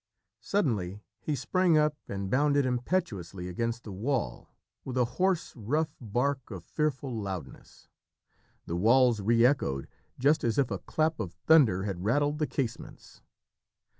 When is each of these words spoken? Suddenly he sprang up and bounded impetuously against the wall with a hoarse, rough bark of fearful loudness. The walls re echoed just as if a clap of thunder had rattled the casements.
Suddenly 0.39 1.03
he 1.19 1.35
sprang 1.35 1.77
up 1.77 1.95
and 2.07 2.31
bounded 2.31 2.65
impetuously 2.65 3.47
against 3.47 3.83
the 3.83 3.91
wall 3.91 4.49
with 4.83 4.97
a 4.97 5.05
hoarse, 5.05 5.53
rough 5.55 5.93
bark 6.01 6.49
of 6.49 6.63
fearful 6.63 7.13
loudness. 7.15 7.87
The 8.65 8.75
walls 8.77 9.21
re 9.21 9.45
echoed 9.45 9.87
just 10.17 10.43
as 10.43 10.57
if 10.57 10.71
a 10.71 10.79
clap 10.79 11.19
of 11.19 11.33
thunder 11.33 11.83
had 11.83 12.03
rattled 12.03 12.39
the 12.39 12.47
casements. 12.47 13.21